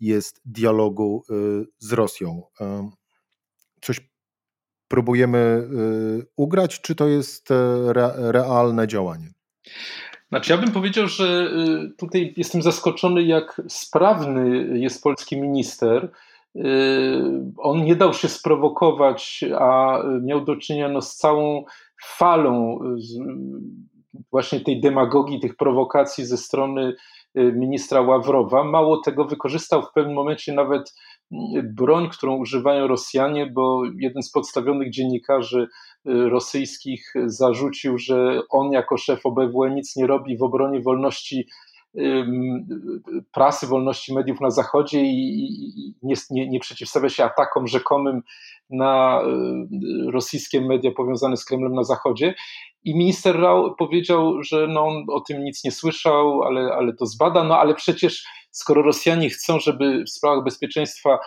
jest 0.00 0.40
dialogu 0.44 1.24
e, 1.30 1.34
z 1.78 1.92
Rosją. 1.92 2.42
Coś 3.80 4.00
próbujemy 4.88 5.68
ugrać, 6.36 6.80
czy 6.80 6.94
to 6.94 7.08
jest 7.08 7.48
realne 8.32 8.86
działanie? 8.86 9.30
Znaczy, 10.28 10.52
ja 10.52 10.58
bym 10.58 10.72
powiedział, 10.72 11.08
że 11.08 11.50
y, 11.84 11.96
tutaj 11.96 12.34
jestem 12.36 12.62
zaskoczony, 12.62 13.22
jak 13.22 13.62
sprawny 13.68 14.78
jest 14.78 15.02
polski 15.02 15.40
minister. 15.40 16.10
Y, 16.56 16.60
on 17.58 17.84
nie 17.84 17.96
dał 17.96 18.14
się 18.14 18.28
sprowokować, 18.28 19.44
a 19.58 19.98
miał 20.22 20.44
do 20.44 20.56
czynienia 20.56 20.88
no, 20.88 21.02
z 21.02 21.16
całą 21.16 21.64
falą 22.04 22.80
właśnie 24.30 24.60
tej 24.60 24.80
demagogii, 24.80 25.40
tych 25.40 25.56
prowokacji 25.56 26.24
ze 26.24 26.36
strony 26.36 26.94
y, 27.38 27.52
ministra 27.52 28.00
Ławrowa. 28.00 28.64
Mało 28.64 29.00
tego, 29.00 29.24
wykorzystał 29.24 29.82
w 29.82 29.92
pewnym 29.92 30.14
momencie 30.14 30.52
nawet 30.52 30.94
broń, 31.64 32.08
którą 32.08 32.36
używają 32.36 32.86
Rosjanie, 32.86 33.46
bo 33.46 33.82
jeden 33.98 34.22
z 34.22 34.30
podstawionych 34.30 34.90
dziennikarzy 34.90 35.62
y, 35.62 35.68
rosyjskich 36.28 37.14
zarzucił, 37.26 37.98
że 37.98 38.42
on 38.50 38.72
jako 38.72 38.96
szef 38.96 39.26
OBWE 39.26 39.70
nic 39.70 39.96
nie 39.96 40.06
robi 40.06 40.38
w 40.38 40.42
obronie 40.42 40.80
wolności 40.80 41.46
prasy, 43.34 43.66
wolności 43.66 44.14
mediów 44.14 44.40
na 44.40 44.50
Zachodzie 44.50 45.02
i, 45.02 45.94
nie, 46.02 46.14
nie, 46.30 46.48
nie 46.48 46.60
przeciwstawia 46.60 47.08
się 47.08 47.24
atakom 47.24 47.66
rzekomym 47.66 48.22
na 48.70 49.22
y, 49.22 50.10
rosyjskie 50.10 50.60
media 50.60 50.90
powiązane 50.96 51.36
z 51.36 51.44
Kremlem 51.44 51.74
na 51.74 51.84
Zachodzie. 51.84 52.34
I 52.86 52.94
minister 52.94 53.40
Rao 53.40 53.74
powiedział, 53.78 54.42
że 54.42 54.66
no 54.68 54.86
on 54.86 55.04
o 55.08 55.20
tym 55.20 55.44
nic 55.44 55.64
nie 55.64 55.72
słyszał, 55.72 56.42
ale, 56.42 56.72
ale 56.72 56.92
to 56.92 57.06
zbada. 57.06 57.44
No 57.44 57.58
ale 57.58 57.74
przecież 57.74 58.24
skoro 58.50 58.82
Rosjanie 58.82 59.30
chcą, 59.30 59.60
żeby 59.60 60.04
w 60.04 60.10
sprawach 60.10 60.44
bezpieczeństwa 60.44 61.18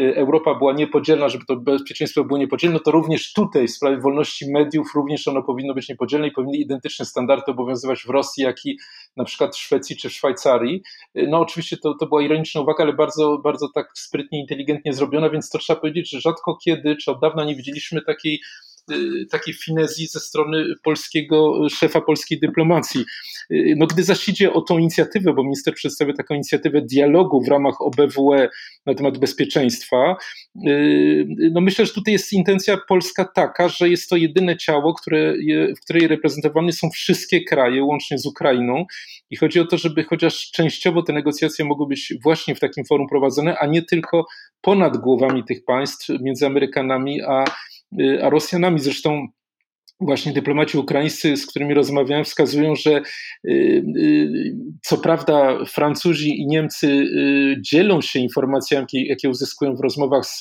y, 0.00 0.16
Europa 0.16 0.54
była 0.54 0.72
niepodzielna, 0.72 1.28
żeby 1.28 1.44
to 1.44 1.56
bezpieczeństwo 1.56 2.24
było 2.24 2.38
niepodzielne, 2.38 2.80
to 2.80 2.90
również 2.90 3.32
tutaj 3.32 3.68
w 3.68 3.70
sprawie 3.70 4.00
wolności 4.00 4.52
mediów 4.52 4.94
również 4.94 5.28
ono 5.28 5.42
powinno 5.42 5.74
być 5.74 5.88
niepodzielne 5.88 6.28
i 6.28 6.32
powinny 6.32 6.56
identyczne 6.56 7.04
standardy 7.04 7.52
obowiązywać 7.52 8.02
w 8.02 8.10
Rosji, 8.10 8.44
jak 8.44 8.66
i 8.66 8.78
na 9.16 9.24
przykład 9.24 9.56
w 9.56 9.58
Szwecji 9.58 9.96
czy 9.96 10.08
w 10.08 10.12
Szwajcarii. 10.12 10.82
Y, 11.16 11.26
no 11.28 11.40
oczywiście 11.40 11.76
to, 11.76 11.94
to 11.94 12.06
była 12.06 12.22
ironiczna 12.22 12.60
uwaga, 12.60 12.84
ale 12.84 12.92
bardzo, 12.92 13.38
bardzo 13.38 13.68
tak 13.74 13.88
sprytnie, 13.94 14.40
inteligentnie 14.40 14.92
zrobiona, 14.92 15.30
więc 15.30 15.50
to 15.50 15.58
trzeba 15.58 15.80
powiedzieć, 15.80 16.10
że 16.10 16.20
rzadko 16.20 16.56
kiedy, 16.64 16.96
czy 16.96 17.10
od 17.10 17.20
dawna 17.20 17.44
nie 17.44 17.56
widzieliśmy 17.56 18.02
takiej 18.02 18.40
takiej 19.30 19.54
finezji 19.54 20.06
ze 20.06 20.20
strony 20.20 20.64
polskiego, 20.82 21.68
szefa 21.70 22.00
polskiej 22.00 22.40
dyplomacji. 22.40 23.04
Y, 23.52 23.74
no, 23.76 23.86
gdy 23.86 24.04
zaś 24.04 24.28
idzie 24.28 24.52
o 24.52 24.60
tą 24.60 24.78
inicjatywę, 24.78 25.32
bo 25.34 25.42
minister 25.42 25.74
przedstawia 25.74 26.12
taką 26.12 26.34
inicjatywę 26.34 26.82
dialogu 26.82 27.42
w 27.42 27.48
ramach 27.48 27.82
OBWE 27.82 28.48
na 28.86 28.94
temat 28.94 29.18
bezpieczeństwa, 29.18 30.16
y, 30.66 31.26
no 31.52 31.60
myślę, 31.60 31.86
że 31.86 31.92
tutaj 31.92 32.12
jest 32.12 32.32
intencja 32.32 32.78
polska 32.88 33.24
taka, 33.24 33.68
że 33.68 33.88
jest 33.88 34.10
to 34.10 34.16
jedyne 34.16 34.56
ciało, 34.56 34.94
które, 34.94 35.34
w 35.76 35.80
której 35.84 36.08
reprezentowane 36.08 36.72
są 36.72 36.90
wszystkie 36.90 37.44
kraje, 37.44 37.84
łącznie 37.84 38.18
z 38.18 38.26
Ukrainą 38.26 38.84
i 39.30 39.36
chodzi 39.36 39.60
o 39.60 39.64
to, 39.64 39.76
żeby 39.76 40.04
chociaż 40.04 40.50
częściowo 40.50 41.02
te 41.02 41.12
negocjacje 41.12 41.64
mogły 41.64 41.86
być 41.86 42.14
właśnie 42.22 42.54
w 42.54 42.60
takim 42.60 42.84
forum 42.84 43.08
prowadzone, 43.08 43.58
a 43.58 43.66
nie 43.66 43.82
tylko 43.82 44.26
ponad 44.60 44.96
głowami 44.96 45.44
tych 45.44 45.64
państw, 45.64 46.08
między 46.20 46.46
Amerykanami 46.46 47.22
a 47.22 47.44
Y, 47.92 48.22
a 48.22 48.30
Rosjanami. 48.30 48.80
Zresztą 48.80 49.28
właśnie 50.00 50.32
dyplomaci 50.32 50.78
ukraińscy, 50.78 51.36
z 51.36 51.46
którymi 51.46 51.74
rozmawiałem, 51.74 52.24
wskazują, 52.24 52.74
że 52.74 52.90
y, 52.90 53.02
y, 53.96 54.56
co 54.82 54.98
prawda 54.98 55.64
Francuzi 55.64 56.40
i 56.40 56.46
Niemcy 56.46 57.06
dzielą 57.60 58.00
się 58.00 58.18
informacjami, 58.18 58.86
jakie 58.92 59.28
uzyskują 59.28 59.76
w 59.76 59.80
rozmowach 59.80 60.26
z 60.26 60.40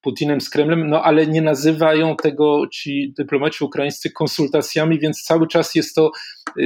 Putinem, 0.00 0.40
z 0.40 0.50
Kremlem, 0.50 0.88
no 0.88 1.02
ale 1.02 1.26
nie 1.26 1.42
nazywają 1.42 2.16
tego 2.16 2.62
ci 2.72 3.12
dyplomaci 3.18 3.64
ukraińscy 3.64 4.10
konsultacjami, 4.10 4.98
więc 4.98 5.22
cały 5.22 5.46
czas 5.46 5.74
jest 5.74 5.94
to 5.94 6.10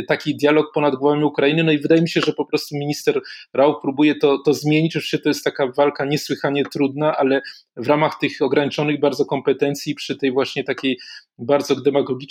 taki 0.08 0.36
dialog 0.36 0.72
ponad 0.74 0.96
głowami 0.96 1.24
Ukrainy. 1.24 1.64
No 1.64 1.72
i 1.72 1.78
wydaje 1.78 2.02
mi 2.02 2.08
się, 2.08 2.20
że 2.20 2.32
po 2.32 2.44
prostu 2.44 2.76
minister 2.76 3.20
Rau 3.54 3.80
próbuje 3.80 4.14
to, 4.14 4.38
to 4.38 4.54
zmienić. 4.54 4.96
Oczywiście 4.96 5.18
to 5.18 5.28
jest 5.28 5.44
taka 5.44 5.66
walka 5.76 6.04
niesłychanie 6.04 6.64
trudna, 6.64 7.16
ale 7.16 7.42
w 7.76 7.86
ramach 7.86 8.18
tych 8.18 8.42
ograniczonych 8.42 9.00
bardzo 9.00 9.24
kompetencji, 9.24 9.94
przy 9.94 10.16
tej 10.16 10.32
właśnie 10.32 10.64
takiej 10.64 10.98
bardzo 11.38 11.76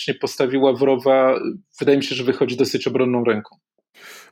demagogicznie 0.01 0.13
postawie 0.13 0.59
Ławrowa, 0.59 1.39
wydaje 1.79 1.97
mi 1.97 2.03
się, 2.03 2.15
że 2.15 2.23
wychodzi 2.23 2.57
dosyć 2.57 2.87
obronną 2.87 3.23
ręką. 3.23 3.55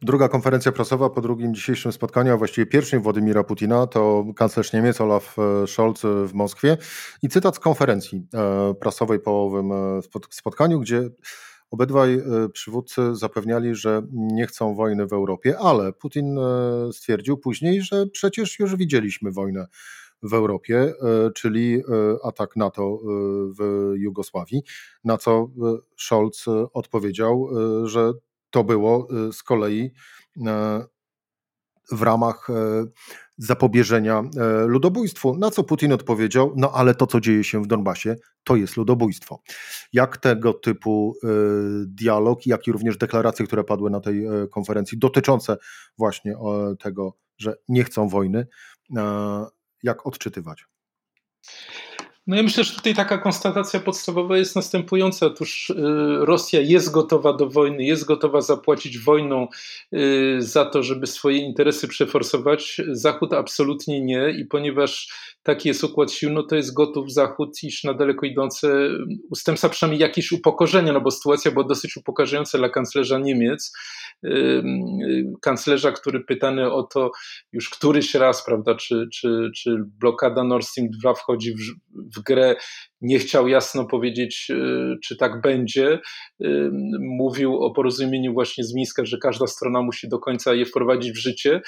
Druga 0.02 0.30
konferencja 0.30 0.72
prasowa 0.72 1.10
po 1.10 1.22
drugim 1.22 1.54
dzisiejszym 1.54 1.92
spotkaniu, 1.92 2.34
a 2.34 2.38
właściwie 2.38 2.66
pierwszym 2.66 3.02
Władimira 3.02 3.44
Putina, 3.44 3.88
to 3.88 4.26
kanclerz 4.36 4.74
Niemiec 4.74 5.02
Olaf 5.02 5.36
e, 5.40 5.68
Scholz 5.68 6.02
w 6.26 6.34
Moskwie 6.34 6.78
i 7.24 7.30
cytat 7.30 7.56
z 7.56 7.60
konferencji 7.60 8.28
e, 8.34 8.74
prasowej 8.74 9.20
po 9.20 9.44
owym 9.44 9.72
e, 9.72 10.02
spotkaniu, 10.32 10.80
gdzie 10.80 11.10
Obydwaj 11.72 12.14
e, 12.14 12.50
przywódcy 12.54 13.16
zapewniali, 13.16 13.76
że 13.76 14.02
nie 14.12 14.48
chcą 14.48 14.76
wojny 14.76 15.08
w 15.08 15.14
Europie, 15.14 15.60
ale 15.60 15.94
Putin 15.94 16.38
e, 16.38 16.94
stwierdził 16.94 17.38
później, 17.38 17.82
że 17.82 18.08
przecież 18.08 18.60
już 18.60 18.76
widzieliśmy 18.76 19.32
wojnę 19.32 19.68
w 20.24 20.34
Europie, 20.34 20.78
e, 20.80 20.94
czyli 21.32 21.84
atak 22.24 22.56
NATO 22.56 23.00
w 23.60 23.92
Jugosławii, 23.96 24.64
na 25.04 25.18
co 25.18 25.50
Scholz 25.98 26.46
odpowiedział, 26.74 27.50
że 27.84 28.14
to 28.50 28.64
było 28.64 29.08
z 29.32 29.44
kolei 29.44 29.92
w 31.92 32.02
ramach 32.02 32.48
zapobieżenia 33.40 34.24
e, 34.38 34.66
ludobójstwu. 34.68 35.38
Na 35.38 35.52
co 35.52 35.64
Putin 35.64 35.94
odpowiedział, 35.94 36.54
no 36.56 36.72
ale 36.72 36.96
to, 36.96 37.08
co 37.08 37.20
dzieje 37.20 37.44
się 37.44 37.64
w 37.64 37.68
Donbasie, 37.68 38.16
to 38.44 38.56
jest 38.56 38.78
ludobójstwo. 38.78 39.42
Jak 39.94 40.18
tego 40.18 40.54
typu 40.54 41.16
e, 41.24 41.28
dialog, 41.88 42.46
jak 42.46 42.68
i 42.68 42.72
również 42.72 42.98
deklaracje, 42.98 43.46
które 43.46 43.64
padły 43.64 43.90
na 43.90 44.00
tej 44.00 44.26
e, 44.26 44.48
konferencji 44.48 44.98
dotyczące 44.98 45.58
właśnie 45.98 46.36
tego, 46.80 47.14
że 47.38 47.56
nie 47.70 47.84
chcą 47.84 48.10
wojny, 48.10 48.48
jak 49.84 50.06
odczytywać? 50.06 50.66
No 52.28 52.36
ja 52.36 52.44
myślę, 52.44 52.64
że 52.64 52.76
tutaj 52.76 52.96
taka 52.96 53.18
konstatacja 53.18 53.80
podstawowa 53.80 54.38
jest 54.38 54.56
następująca. 54.56 55.26
Otóż 55.26 55.70
y, 55.70 55.76
Rosja 56.20 56.62
jest 56.62 56.92
gotowa 56.92 57.34
do 57.34 57.50
wojny, 57.50 57.84
jest 57.84 58.06
gotowa 58.06 58.42
zapłacić 58.42 59.00
wojną 59.00 59.48
y, 59.94 60.36
za 60.40 60.66
to, 60.66 60.84
żeby 60.84 61.08
swoje 61.08 61.38
interesy 61.38 61.88
przeforsować. 61.88 62.82
Zachód 62.92 63.34
absolutnie 63.34 64.02
nie 64.02 64.30
i 64.30 64.46
ponieważ 64.46 65.08
taki 65.44 65.68
jest 65.68 65.84
układ 65.84 66.12
sił, 66.12 66.30
no 66.30 66.44
to 66.44 66.56
jest 66.56 66.74
gotów 66.74 67.14
Zachód 67.14 67.64
iść 67.64 67.84
na 67.84 67.94
daleko 67.94 68.26
idące 68.26 68.90
ustępstwa, 69.32 69.70
przynajmniej 69.70 70.02
jakieś 70.02 70.32
upokorzenia, 70.32 70.94
no 70.94 71.02
bo 71.02 71.12
sytuacja 71.12 71.52
była 71.52 71.68
dosyć 71.68 71.98
upokarzająca 71.98 72.58
dla 72.58 72.70
kanclerza 72.70 73.20
Niemiec, 73.20 73.74
kanclerza, 75.42 75.92
który 75.92 76.20
pytany 76.20 76.72
o 76.72 76.84
to 76.84 77.12
już 77.52 77.70
któryś 77.70 78.16
raz, 78.16 78.46
prawda, 78.46 78.76
czy, 78.76 79.08
czy, 79.14 79.52
czy 79.56 79.76
blokada 80.00 80.44
Nord 80.44 80.66
Stream 80.66 80.90
2 80.90 81.14
wchodzi 81.14 81.54
w, 81.54 81.60
w 82.18 82.19
grę, 82.24 82.56
nie 83.02 83.20
chciał 83.20 83.48
jasno 83.48 83.86
powiedzieć, 83.86 84.48
y, 84.50 84.98
czy 85.04 85.18
tak 85.18 85.42
będzie. 85.42 86.00
Mówił 87.00 87.56
o 87.56 87.72
porozumieniu 87.72 88.34
właśnie 88.34 88.64
z 88.64 88.74
Mińska, 88.74 89.06
że 89.06 89.18
każda 89.18 89.48
strona 89.48 89.82
musi 89.82 90.10
do 90.10 90.20
końca 90.20 90.54
je 90.54 90.66
wprowadzić 90.66 91.12
w 91.12 91.22
życie. 91.22 91.62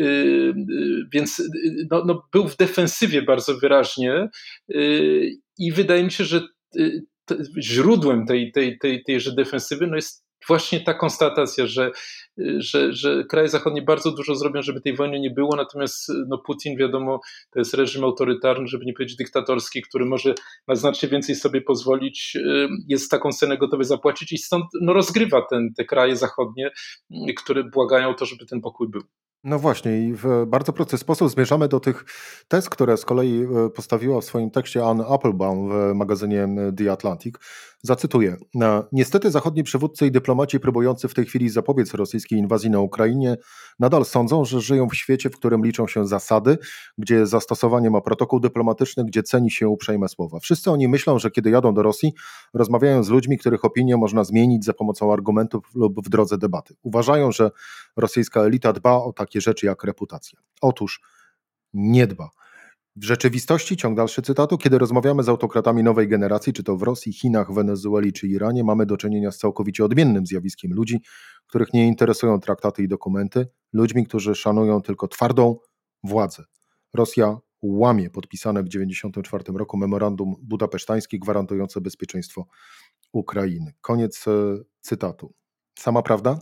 Y, 0.00 0.02
y, 0.02 0.54
więc 1.12 1.42
no, 1.90 2.02
no 2.06 2.22
był 2.32 2.48
w 2.48 2.56
defensywie 2.56 3.22
bardzo 3.22 3.58
wyraźnie 3.58 4.28
i 5.58 5.72
wydaje 5.72 6.04
mi 6.04 6.12
się, 6.12 6.24
że 6.24 6.40
źródłem 7.60 8.26
tej, 8.26 8.52
tej, 8.52 8.78
tej, 8.78 9.02
tejże 9.04 9.34
defensywy 9.34 9.86
no 9.86 9.96
jest 9.96 10.25
właśnie 10.48 10.80
ta 10.80 10.94
konstatacja, 10.94 11.66
że, 11.66 11.90
że, 12.58 12.92
że 12.92 13.24
kraje 13.24 13.48
zachodnie 13.48 13.82
bardzo 13.82 14.12
dużo 14.12 14.34
zrobią, 14.34 14.62
żeby 14.62 14.80
tej 14.80 14.96
wojny 14.96 15.20
nie 15.20 15.30
było, 15.30 15.56
natomiast 15.56 16.12
no, 16.28 16.38
Putin, 16.38 16.76
wiadomo, 16.76 17.20
to 17.50 17.58
jest 17.58 17.74
reżim 17.74 18.04
autorytarny, 18.04 18.66
żeby 18.66 18.84
nie 18.84 18.92
powiedzieć 18.92 19.16
dyktatorski, 19.16 19.82
który 19.82 20.04
może 20.04 20.34
na 20.68 20.74
znacznie 20.74 21.08
więcej 21.08 21.34
sobie 21.34 21.60
pozwolić, 21.60 22.38
jest 22.88 23.10
taką 23.10 23.32
cenę 23.32 23.58
gotowy 23.58 23.84
zapłacić 23.84 24.32
i 24.32 24.38
stąd 24.38 24.64
no, 24.80 24.92
rozgrywa 24.92 25.42
ten, 25.50 25.74
te 25.74 25.84
kraje 25.84 26.16
zachodnie, 26.16 26.70
które 27.36 27.64
błagają 27.64 28.08
o 28.08 28.14
to, 28.14 28.26
żeby 28.26 28.46
ten 28.46 28.60
pokój 28.60 28.88
był. 28.88 29.02
No 29.46 29.58
właśnie 29.58 29.98
i 29.98 30.14
w 30.14 30.46
bardzo 30.46 30.72
prosty 30.72 30.98
sposób 30.98 31.30
zmierzamy 31.30 31.68
do 31.68 31.80
tych 31.80 32.04
tez, 32.48 32.70
które 32.70 32.96
z 32.96 33.04
kolei 33.04 33.42
e, 33.42 33.70
postawiła 33.70 34.20
w 34.20 34.24
swoim 34.24 34.50
tekście 34.50 34.84
Anne 34.84 35.06
Applebaum 35.06 35.70
w 35.70 35.94
magazynie 35.94 36.48
The 36.76 36.92
Atlantic. 36.92 37.34
Zacytuję. 37.82 38.36
Niestety 38.92 39.30
zachodni 39.30 39.62
przywódcy 39.62 40.06
i 40.06 40.10
dyplomaci 40.10 40.60
próbujący 40.60 41.08
w 41.08 41.14
tej 41.14 41.24
chwili 41.24 41.48
zapobiec 41.48 41.94
rosyjskiej 41.94 42.38
inwazji 42.38 42.70
na 42.70 42.80
Ukrainie 42.80 43.36
nadal 43.78 44.04
sądzą, 44.04 44.44
że 44.44 44.60
żyją 44.60 44.88
w 44.88 44.94
świecie, 44.94 45.30
w 45.30 45.36
którym 45.36 45.64
liczą 45.64 45.86
się 45.86 46.06
zasady, 46.06 46.58
gdzie 46.98 47.26
zastosowanie 47.26 47.90
ma 47.90 48.00
protokół 48.00 48.40
dyplomatyczny, 48.40 49.04
gdzie 49.04 49.22
ceni 49.22 49.50
się 49.50 49.68
uprzejme 49.68 50.08
słowa. 50.08 50.40
Wszyscy 50.40 50.70
oni 50.70 50.88
myślą, 50.88 51.18
że 51.18 51.30
kiedy 51.30 51.50
jadą 51.50 51.74
do 51.74 51.82
Rosji, 51.82 52.12
rozmawiają 52.54 53.02
z 53.02 53.08
ludźmi, 53.08 53.38
których 53.38 53.64
opinię 53.64 53.96
można 53.96 54.24
zmienić 54.24 54.64
za 54.64 54.72
pomocą 54.72 55.12
argumentów 55.12 55.64
lub 55.74 56.06
w 56.06 56.08
drodze 56.08 56.38
debaty. 56.38 56.74
Uważają, 56.82 57.32
że 57.32 57.50
rosyjska 57.96 58.40
elita 58.40 58.72
dba 58.72 58.92
o 58.92 59.12
takie 59.12 59.35
rzeczy 59.40 59.66
jak 59.66 59.84
reputacja. 59.84 60.40
Otóż 60.60 61.00
nie 61.72 62.06
dba. 62.06 62.30
W 62.96 63.04
rzeczywistości, 63.04 63.76
ciąg 63.76 63.96
dalszy 63.96 64.22
cytatu, 64.22 64.58
kiedy 64.58 64.78
rozmawiamy 64.78 65.22
z 65.22 65.28
autokratami 65.28 65.82
nowej 65.82 66.08
generacji, 66.08 66.52
czy 66.52 66.62
to 66.62 66.76
w 66.76 66.82
Rosji, 66.82 67.12
Chinach, 67.12 67.52
Wenezueli 67.52 68.12
czy 68.12 68.28
Iranie, 68.28 68.64
mamy 68.64 68.86
do 68.86 68.96
czynienia 68.96 69.30
z 69.32 69.38
całkowicie 69.38 69.84
odmiennym 69.84 70.26
zjawiskiem 70.26 70.72
ludzi, 70.72 71.00
których 71.46 71.74
nie 71.74 71.86
interesują 71.86 72.40
traktaty 72.40 72.82
i 72.82 72.88
dokumenty, 72.88 73.46
ludźmi, 73.72 74.06
którzy 74.06 74.34
szanują 74.34 74.82
tylko 74.82 75.08
twardą 75.08 75.58
władzę. 76.04 76.44
Rosja 76.94 77.38
łamie 77.62 78.10
podpisane 78.10 78.62
w 78.62 78.68
1994 78.68 79.58
roku 79.58 79.76
memorandum 79.76 80.34
budapesztańskie 80.42 81.18
gwarantujące 81.18 81.80
bezpieczeństwo 81.80 82.46
Ukrainy. 83.12 83.74
Koniec 83.80 84.28
e, 84.28 84.30
cytatu. 84.80 85.34
Sama 85.78 86.02
prawda? 86.02 86.38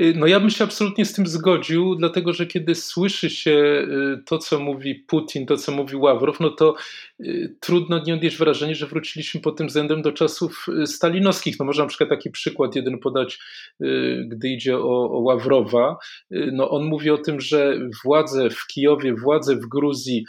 Y, 0.00 0.14
no 0.16 0.26
ja 0.26 0.40
bym 0.40 0.50
się 0.50 0.64
absolutnie 0.64 1.04
z 1.04 1.12
tym 1.12 1.26
zgodził, 1.26 1.94
dlatego 1.94 2.32
że 2.32 2.46
kiedy 2.46 2.74
słyszy 2.74 3.30
się 3.30 3.50
y, 3.50 4.22
to, 4.26 4.38
co 4.38 4.60
mówi 4.60 4.94
Putin, 4.94 5.46
to, 5.46 5.56
co 5.56 5.72
mówi 5.72 5.96
Ławrow, 5.96 6.40
no 6.40 6.50
to 6.50 6.74
y, 7.20 7.56
trudno 7.60 8.02
nie 8.06 8.14
odnieść 8.14 8.36
wrażenia, 8.36 8.74
że 8.74 8.86
wróciliśmy 8.86 9.40
pod 9.40 9.56
tym 9.56 9.66
względem 9.66 10.02
do 10.02 10.12
czasów 10.12 10.66
stalinowskich. 10.84 11.58
No 11.58 11.64
można 11.64 11.84
na 11.84 11.88
przykład 11.88 12.10
taki 12.10 12.30
przykład 12.30 12.76
jeden 12.76 12.98
podać, 12.98 13.38
gdy 14.26 14.48
idzie 14.48 14.78
o, 14.78 15.10
o 15.10 15.18
Ławrowa. 15.18 15.96
No 16.30 16.70
on 16.70 16.84
mówi 16.84 17.10
o 17.10 17.18
tym, 17.18 17.40
że 17.40 17.78
władze 18.04 18.50
w 18.50 18.66
Kijowie, 18.66 19.14
władze 19.14 19.56
w 19.56 19.66
Gruzji 19.66 20.24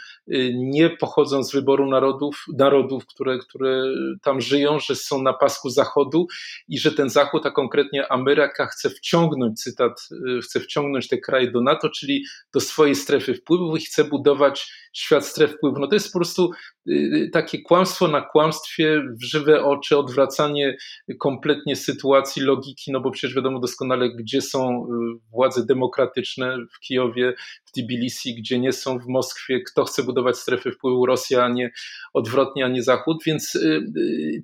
nie 0.54 0.90
pochodzą 0.90 1.44
z 1.44 1.52
wyboru 1.52 1.90
narodów, 1.90 2.44
narodów 2.58 3.06
które, 3.06 3.38
które 3.38 3.82
tam 4.22 4.40
żyją, 4.40 4.78
że 4.78 4.96
są 4.96 5.22
na 5.22 5.32
pasku 5.32 5.70
Zachodu 5.70 6.26
i 6.68 6.78
że 6.78 6.92
ten 6.92 7.10
Zachód, 7.10 7.46
a 7.46 7.50
konkretnie 7.50 8.12
Ameryka 8.12 8.66
chce 8.66 8.90
wciąż 8.90 9.19
wciągnąć, 9.20 9.62
cytat, 9.62 10.08
y, 10.38 10.40
chce 10.42 10.60
wciągnąć 10.60 11.08
te 11.08 11.18
kraje 11.18 11.50
do 11.50 11.60
NATO, 11.60 11.88
czyli 11.88 12.24
do 12.54 12.60
swojej 12.60 12.94
strefy 12.94 13.34
wpływów 13.34 13.80
i 13.80 13.84
chce 13.84 14.04
budować 14.04 14.72
świat 14.92 15.26
stref 15.26 15.52
wpływów. 15.56 15.78
No 15.80 15.86
to 15.86 15.94
jest 15.94 16.12
po 16.12 16.18
prostu 16.18 16.50
y, 16.88 16.92
y, 16.92 17.30
takie 17.32 17.62
kłamstwo 17.62 18.08
na 18.08 18.20
kłamstwie, 18.20 19.02
w 19.20 19.24
żywe 19.24 19.64
oczy, 19.64 19.98
odwracanie 19.98 20.76
kompletnie 21.18 21.76
sytuacji, 21.76 22.42
logiki, 22.42 22.92
no 22.92 23.00
bo 23.00 23.10
przecież 23.10 23.36
wiadomo 23.36 23.60
doskonale, 23.60 24.10
gdzie 24.10 24.42
są 24.42 24.86
władze 25.30 25.66
demokratyczne 25.66 26.56
w 26.74 26.80
Kijowie, 26.80 27.34
w 27.64 27.72
Tbilisi, 27.72 28.34
gdzie 28.34 28.58
nie 28.58 28.72
są 28.72 28.98
w 28.98 29.06
Moskwie, 29.06 29.60
kto 29.60 29.84
chce 29.84 30.02
budować 30.02 30.36
strefy 30.36 30.72
wpływu 30.72 31.06
Rosja, 31.06 31.44
a 31.44 31.48
nie 31.48 31.70
odwrotnie, 32.12 32.64
a 32.64 32.68
nie 32.68 32.82
Zachód, 32.82 33.22
więc 33.26 33.58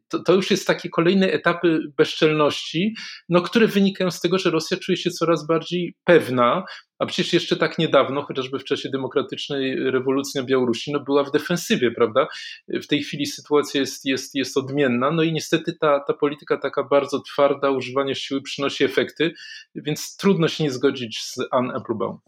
to, 0.09 0.23
to 0.23 0.35
już 0.35 0.51
jest 0.51 0.67
takie 0.67 0.89
kolejne 0.89 1.27
etapy 1.27 1.79
bezczelności, 1.97 2.95
no, 3.29 3.41
które 3.41 3.67
wynikają 3.69 4.11
z 4.11 4.21
tego, 4.21 4.39
że 4.39 4.51
Rosja 4.51 4.66
czuje 4.77 4.97
się 4.97 5.11
coraz 5.11 5.47
bardziej 5.47 5.95
pewna, 6.05 6.65
a 6.99 7.07
przecież 7.07 7.33
jeszcze 7.33 7.57
tak 7.57 7.79
niedawno, 7.79 8.23
chociażby 8.23 8.59
w 8.59 8.65
czasie 8.65 8.89
demokratycznej 8.89 9.91
rewolucji 9.91 10.41
na 10.41 10.47
Białorusi, 10.47 10.93
no 10.93 11.01
była 11.01 11.25
w 11.25 11.31
defensywie, 11.31 11.91
prawda? 11.91 12.27
W 12.69 12.87
tej 12.87 13.03
chwili 13.03 13.27
sytuacja 13.27 13.81
jest, 13.81 14.05
jest, 14.05 14.35
jest 14.35 14.57
odmienna, 14.57 15.11
no 15.11 15.23
i 15.23 15.33
niestety 15.33 15.77
ta, 15.81 16.01
ta 16.01 16.15
polityka 16.15 16.57
taka 16.57 16.85
bardzo 16.85 17.21
twarda, 17.21 17.71
używanie 17.71 18.15
siły 18.15 18.43
przynosi 18.43 18.85
efekty, 18.85 19.35
więc 19.75 20.17
trudno 20.17 20.49
się 20.49 20.65
nie 20.65 20.71
zgodzić 20.71 21.23
z 21.23 21.37
Anne 21.51 21.75
Applebaum. 21.75 22.19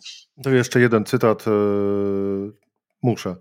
To 0.42 0.50
jeszcze 0.50 0.80
jeden 0.80 1.04
cytat, 1.04 1.46
yy, 1.46 2.52
muszę. 3.02 3.36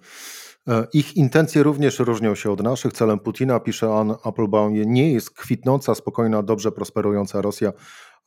E, 0.68 0.88
ich 0.94 1.18
intencje 1.18 1.63
również 1.63 2.00
różnią 2.00 2.36
się 2.36 2.51
od 2.51 2.63
naszych. 2.63 2.94
Celem 2.94 3.20
Putina, 3.20 3.60
pisze 3.60 3.94
Anne 3.94 4.16
Applebaum, 4.24 4.74
nie 4.74 5.13
jest 5.13 5.32
kwitnąca, 5.32 5.96
spokojna, 5.96 6.44
dobrze 6.44 6.72
prosperująca 6.72 7.42
Rosja, 7.42 7.72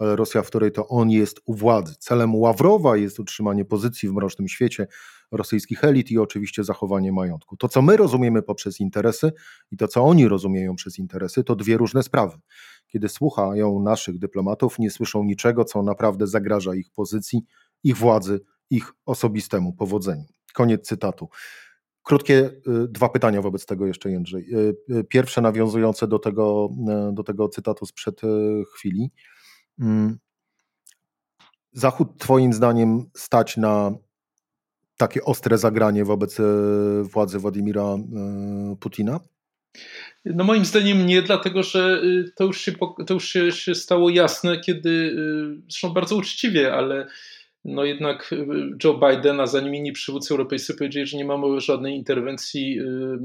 Rosja, 0.01 0.43
w 0.43 0.47
której 0.47 0.73
to 0.73 0.89
on 0.89 1.11
jest 1.11 1.41
u 1.45 1.55
władzy. 1.55 1.95
Celem 1.99 2.35
Ławrowa 2.35 2.97
jest 2.97 3.21
utrzymanie 3.21 3.65
pozycji 3.65 4.09
w 4.09 4.13
mrocznym 4.13 4.49
świecie 4.49 4.87
rosyjskich 5.31 5.85
elit 5.85 6.11
i 6.11 6.19
oczywiście 6.19 6.65
zachowanie 6.65 7.13
majątku. 7.13 7.57
To, 7.57 7.69
co 7.69 7.83
my 7.83 7.97
rozumiemy 7.97 8.43
poprzez 8.43 8.81
interesy 8.81 9.33
i 9.71 9.77
to, 9.77 9.89
co 9.89 10.05
oni 10.05 10.29
rozumieją 10.29 10.77
przez 10.77 10.99
interesy, 10.99 11.45
to 11.45 11.57
dwie 11.57 11.77
różne 11.77 12.03
sprawy. 12.03 12.39
Kiedy 12.87 13.09
słuchają 13.09 13.83
naszych 13.83 14.19
dyplomatów, 14.19 14.79
nie 14.79 14.91
słyszą 14.91 15.25
niczego, 15.25 15.65
co 15.65 15.83
naprawdę 15.83 16.27
zagraża 16.27 16.75
ich 16.75 16.91
pozycji, 16.91 17.43
ich 17.85 17.97
władzy, 17.97 18.41
ich 18.71 18.93
osobistemu 19.07 19.73
powodzeniu. 19.73 20.25
Koniec 20.55 20.87
cytatu. 20.87 21.29
Krótkie 22.03 22.39
y, 22.39 22.89
dwa 22.89 23.09
pytania 23.09 23.43
wobec 23.43 23.67
tego 23.67 23.87
jeszcze, 23.87 24.11
Jędrzej. 24.11 24.55
Y, 24.55 24.77
y, 24.97 25.05
pierwsze 25.05 25.41
nawiązujące 25.41 26.09
do 26.09 26.19
tego, 26.19 26.69
do 27.13 27.23
tego 27.23 27.49
cytatu 27.49 27.87
sprzed 27.87 28.21
chwili. 28.75 29.11
Mm. 29.81 30.19
Zachód 31.73 32.09
Twoim 32.19 32.53
zdaniem 32.53 33.11
stać 33.17 33.57
na 33.57 33.93
takie 34.97 35.25
ostre 35.25 35.59
zagranie 35.59 36.05
wobec 36.05 36.41
e, 36.41 36.45
władzy 37.03 37.39
Władimira 37.39 37.83
e, 37.83 37.99
Putina? 38.81 39.21
No 40.25 40.45
moim 40.45 40.65
zdaniem 40.65 41.07
nie, 41.07 41.23
dlatego 41.23 41.63
że 41.63 42.01
y, 42.05 42.33
to 42.37 42.45
już 42.45 42.61
się, 42.61 42.73
to 43.07 43.15
już 43.15 43.29
się, 43.29 43.53
się 43.53 43.75
stało 43.75 44.11
jasne, 44.11 44.61
kiedy, 44.61 45.17
zresztą 45.69 45.91
bardzo 45.91 46.17
uczciwie, 46.17 46.75
ale 46.75 47.07
no 47.65 47.85
jednak 47.85 48.35
Joe 48.85 49.01
Biden, 49.09 49.41
a 49.41 49.47
zanim 49.47 49.75
inni 49.75 49.93
przywódcy 49.93 50.35
europejscy 50.35 50.75
powiedzieli, 50.75 51.07
że 51.07 51.17
nie 51.17 51.25
mamy 51.25 51.61
żadnej 51.61 51.97
interwencji 51.97 52.79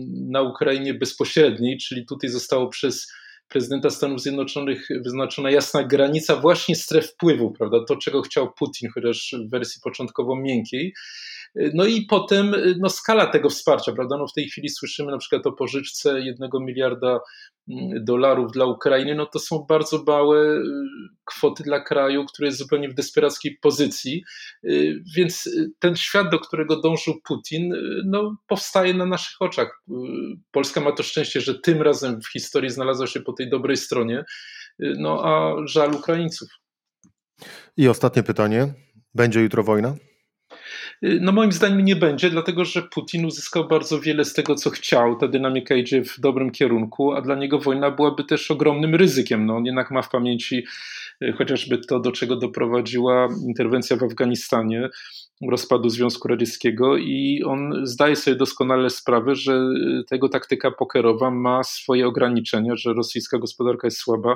na 0.05 0.41
Ukrainie 0.41 0.93
bezpośredniej, 0.93 1.77
czyli 1.77 2.05
tutaj 2.05 2.29
zostało 2.29 2.67
przez 2.67 3.11
prezydenta 3.47 3.89
Stanów 3.89 4.21
Zjednoczonych 4.21 4.87
wyznaczona 5.03 5.51
jasna 5.51 5.83
granica 5.83 6.35
właśnie 6.35 6.75
stref 6.75 7.11
wpływu, 7.11 7.51
prawda? 7.51 7.77
To, 7.87 7.95
czego 7.95 8.21
chciał 8.21 8.53
Putin, 8.53 8.89
chociaż 8.93 9.35
w 9.47 9.51
wersji 9.51 9.81
początkowo 9.83 10.35
miękkiej. 10.35 10.93
No 11.73 11.85
i 11.85 12.05
potem 12.05 12.55
no, 12.79 12.89
skala 12.89 13.27
tego 13.27 13.49
wsparcia, 13.49 13.91
prawda? 13.91 14.17
No, 14.17 14.27
w 14.27 14.33
tej 14.33 14.49
chwili 14.49 14.69
słyszymy 14.69 15.11
na 15.11 15.17
przykład 15.17 15.47
o 15.47 15.51
pożyczce 15.51 16.19
jednego 16.19 16.59
miliarda 16.59 17.19
dolarów 18.01 18.51
dla 18.51 18.65
Ukrainy, 18.65 19.15
no 19.15 19.25
to 19.25 19.39
są 19.39 19.65
bardzo 19.69 20.03
małe 20.07 20.57
y, 20.57 20.63
kwoty 21.25 21.63
dla 21.63 21.79
kraju, 21.79 22.25
który 22.25 22.45
jest 22.45 22.57
zupełnie 22.57 22.89
w 22.89 22.93
desperackiej 22.93 23.57
pozycji, 23.61 24.23
y, 24.63 25.03
więc 25.15 25.47
y, 25.47 25.71
ten 25.79 25.95
świat, 25.95 26.29
do 26.31 26.39
którego 26.39 26.81
dążył 26.81 27.13
Putin, 27.23 27.73
no, 28.05 28.37
powstaje 28.47 28.93
na 28.93 29.05
naszych 29.05 29.41
oczach. 29.41 29.83
Polska 30.51 30.81
ma 30.81 30.91
to 30.91 31.03
szczęście, 31.03 31.41
że 31.41 31.59
tym 31.59 31.81
razem 31.81 32.21
w 32.21 32.27
historii 32.27 32.69
znalazła 32.69 33.07
się 33.07 33.21
po 33.21 33.33
tej 33.33 33.49
dobrej 33.49 33.77
stronie, 33.77 34.23
no 34.79 35.21
a 35.23 35.55
żal 35.67 35.95
Ukraińców. 35.95 36.49
I 37.77 37.87
ostatnie 37.87 38.23
pytanie. 38.23 38.73
Będzie 39.13 39.41
jutro 39.41 39.63
wojna? 39.63 39.95
Y, 41.03 41.19
no 41.21 41.31
moim 41.31 41.51
zdaniem 41.51 41.85
nie 41.85 41.95
będzie, 41.95 42.29
dlatego 42.29 42.65
że 42.65 42.81
Putin 42.81 43.25
uzyskał 43.25 43.67
bardzo 43.67 43.99
wiele 43.99 44.25
z 44.25 44.33
tego, 44.33 44.55
co 44.55 44.69
chciał. 44.69 45.17
Ta 45.17 45.27
dynamika 45.27 45.75
idzie 45.75 46.03
w 46.03 46.19
dobrym 46.19 46.51
kierunku, 46.51 47.13
a 47.13 47.21
dla 47.21 47.35
niego 47.35 47.59
wojna 47.59 47.91
byłaby 47.91 48.23
też 48.23 48.51
ogromnym 48.51 48.95
ryzykiem. 48.95 49.45
No, 49.45 49.55
on 49.55 49.65
jednak 49.65 49.91
ma 49.91 50.01
w 50.01 50.09
pamięci 50.09 50.65
y, 51.23 51.33
chociażby 51.33 51.77
to, 51.77 51.99
do 51.99 52.11
czego 52.11 52.35
doprowadziła 52.35 53.27
interwencja 53.47 53.97
w 53.97 54.03
Afganistanie 54.03 54.89
rozpadu 55.49 55.89
Związku 55.89 56.27
Radzieckiego 56.27 56.97
i 56.97 57.43
on 57.45 57.73
zdaje 57.83 58.15
sobie 58.15 58.37
doskonale 58.37 58.89
sprawę, 58.89 59.35
że 59.35 59.53
y, 59.53 60.03
tego 60.09 60.29
taktyka 60.29 60.71
pokerowa 60.71 61.31
ma 61.31 61.63
swoje 61.63 62.07
ograniczenia, 62.07 62.75
że 62.75 62.93
rosyjska 62.93 63.37
gospodarka 63.37 63.87
jest 63.87 63.97
słaba, 63.97 64.35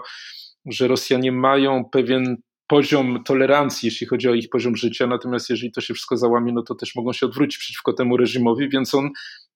że 0.66 0.88
Rosjanie 0.88 1.32
mają 1.32 1.86
pewien 1.92 2.38
poziom 2.70 3.24
tolerancji, 3.24 3.88
jeśli 3.88 4.08
chodzi 4.08 4.30
o 4.30 4.34
ich 4.34 4.50
poziom 4.50 4.76
życia, 4.76 5.08
natomiast 5.08 5.50
jeżeli 5.50 5.72
to 5.72 5.82
się 5.82 5.94
wszystko 5.94 6.18
załamie, 6.18 6.54
no 6.54 6.64
to 6.64 6.76
też 6.76 6.96
mogą 6.96 7.14
się 7.14 7.26
odwrócić 7.26 7.58
przeciwko 7.58 7.94
temu 7.94 8.18
reżimowi, 8.18 8.70
więc 8.70 8.96
on 8.96 9.10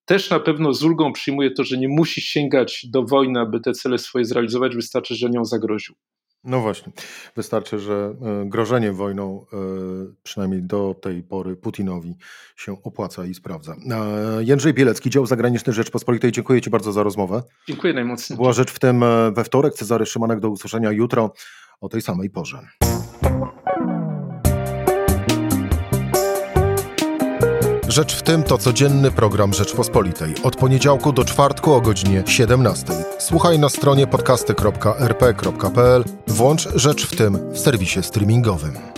też 0.05 0.29
na 0.29 0.39
pewno 0.39 0.73
z 0.73 0.83
ulgą 0.83 1.13
przyjmuje 1.13 1.51
to, 1.51 1.63
że 1.63 1.77
nie 1.77 1.87
musi 1.87 2.21
sięgać 2.21 2.85
do 2.89 3.03
wojny, 3.03 3.39
aby 3.39 3.59
te 3.59 3.73
cele 3.73 3.97
swoje 3.97 4.25
zrealizować, 4.25 4.75
wystarczy, 4.75 5.15
że 5.15 5.29
nią 5.29 5.45
zagroził. 5.45 5.95
No 6.43 6.59
właśnie, 6.59 6.93
wystarczy, 7.35 7.79
że 7.79 8.15
e, 8.21 8.49
grożenie 8.49 8.91
wojną, 8.91 9.45
e, 9.53 9.57
przynajmniej 10.23 10.63
do 10.63 10.95
tej 11.01 11.23
pory 11.23 11.55
Putinowi 11.55 12.15
się 12.55 12.83
opłaca 12.83 13.25
i 13.25 13.33
sprawdza. 13.33 13.75
E, 13.91 14.43
Jędrzej 14.43 14.73
Bielecki, 14.73 15.09
dział 15.09 15.25
zagraniczny 15.25 15.73
Rzeczpospolitej, 15.73 16.31
dziękuję 16.31 16.61
Ci 16.61 16.69
bardzo 16.69 16.91
za 16.91 17.03
rozmowę. 17.03 17.43
Dziękuję 17.67 17.93
najmocniej. 17.93 18.37
Była 18.37 18.53
rzecz 18.53 18.71
w 18.71 18.79
tym 18.79 19.05
we 19.33 19.43
wtorek, 19.43 19.73
Cezary 19.73 20.05
Szymanek, 20.05 20.39
do 20.39 20.49
usłyszenia 20.49 20.91
jutro 20.91 21.33
o 21.83 21.89
tej 21.89 22.01
samej 22.01 22.29
porze. 22.29 22.67
Rzecz 27.87 28.15
w 28.15 28.21
tym 28.21 28.43
to 28.43 28.57
codzienny 28.57 29.11
program 29.11 29.53
Rzeczpospolitej. 29.53 30.33
Od 30.43 30.55
poniedziałku 30.55 31.11
do 31.11 31.25
czwartku 31.25 31.73
o 31.73 31.81
godzinie 31.81 32.23
17. 32.27 32.93
Słuchaj 33.19 33.59
na 33.59 33.69
stronie 33.69 34.07
podcasty.rp.pl. 34.07 36.03
Włącz 36.27 36.69
Rzecz 36.75 37.05
w 37.07 37.15
tym 37.15 37.53
w 37.53 37.59
serwisie 37.59 38.03
streamingowym. 38.03 38.92